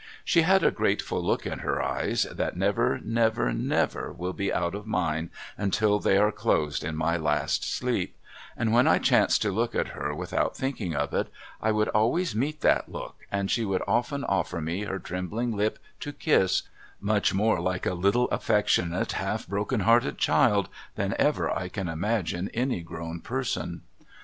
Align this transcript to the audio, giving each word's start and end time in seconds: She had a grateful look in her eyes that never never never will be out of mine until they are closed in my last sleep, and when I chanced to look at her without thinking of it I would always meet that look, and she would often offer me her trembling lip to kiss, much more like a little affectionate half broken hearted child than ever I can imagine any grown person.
She 0.25 0.41
had 0.41 0.63
a 0.63 0.71
grateful 0.71 1.23
look 1.23 1.45
in 1.45 1.59
her 1.59 1.79
eyes 1.79 2.23
that 2.31 2.57
never 2.57 2.97
never 3.03 3.53
never 3.53 4.11
will 4.11 4.33
be 4.33 4.51
out 4.51 4.73
of 4.73 4.87
mine 4.87 5.29
until 5.59 5.99
they 5.99 6.17
are 6.17 6.31
closed 6.31 6.83
in 6.83 6.95
my 6.95 7.17
last 7.17 7.63
sleep, 7.63 8.17
and 8.57 8.73
when 8.73 8.87
I 8.87 8.97
chanced 8.97 9.43
to 9.43 9.51
look 9.51 9.75
at 9.75 9.89
her 9.89 10.11
without 10.15 10.57
thinking 10.57 10.95
of 10.95 11.13
it 11.13 11.27
I 11.61 11.71
would 11.71 11.87
always 11.89 12.33
meet 12.35 12.61
that 12.61 12.89
look, 12.91 13.17
and 13.31 13.51
she 13.51 13.63
would 13.63 13.83
often 13.87 14.23
offer 14.23 14.59
me 14.59 14.85
her 14.85 14.97
trembling 14.97 15.55
lip 15.55 15.77
to 15.99 16.11
kiss, 16.11 16.63
much 16.99 17.31
more 17.31 17.59
like 17.59 17.85
a 17.85 17.93
little 17.93 18.25
affectionate 18.31 19.11
half 19.11 19.45
broken 19.45 19.81
hearted 19.81 20.17
child 20.17 20.67
than 20.95 21.13
ever 21.19 21.55
I 21.55 21.69
can 21.69 21.87
imagine 21.87 22.49
any 22.55 22.81
grown 22.81 23.19
person. 23.19 23.81